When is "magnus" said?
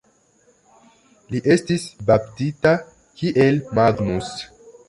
3.83-4.35